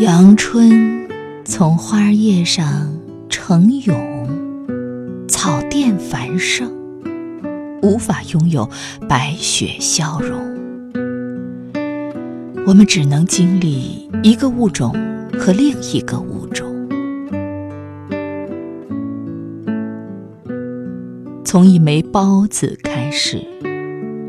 [0.00, 1.08] 阳春
[1.44, 2.96] 从花叶上
[3.28, 3.92] 成蛹，
[5.26, 6.70] 草甸繁盛，
[7.82, 8.70] 无法拥有
[9.08, 10.38] 白雪消融。
[12.64, 14.94] 我们只能经历一个物种
[15.36, 16.68] 和另一个物种。
[21.44, 23.44] 从一枚孢子开始，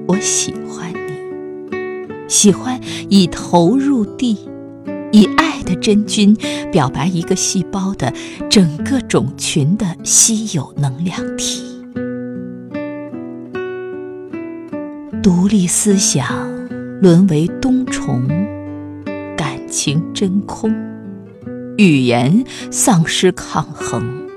[0.08, 1.14] 我喜欢你，
[2.28, 4.36] 喜欢以头入地，
[5.12, 6.36] 以爱的真菌
[6.72, 8.12] 表白一个细胞的
[8.50, 11.64] 整个种群的稀有能量体。
[15.22, 16.28] 独立思想
[17.02, 18.28] 沦为冬虫，
[19.38, 20.74] 感情真空，
[21.78, 24.28] 语言丧失抗衡。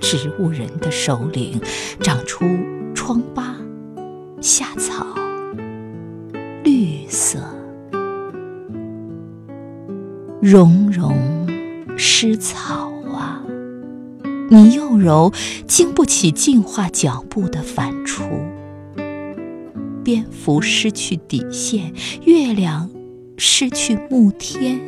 [0.00, 1.60] 植物人的首领
[2.00, 2.44] 长出
[2.94, 3.56] 疮疤、
[4.40, 5.06] 夏草、
[6.64, 7.38] 绿色，
[10.44, 11.48] 融融
[11.96, 13.42] 湿草啊！
[14.50, 15.32] 你又柔，
[15.66, 18.28] 经不起进化脚步的反刍。
[20.04, 21.94] 蝙蝠失去底线，
[22.26, 22.90] 月亮
[23.38, 24.78] 失去暮天。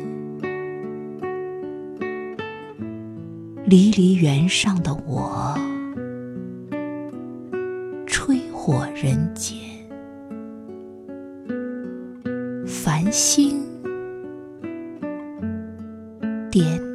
[3.65, 5.57] 离离原上的我，
[8.05, 9.57] 吹火人间，
[12.67, 13.59] 繁星
[16.57, 16.86] 点。